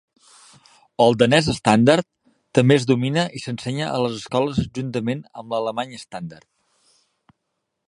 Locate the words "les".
4.07-4.17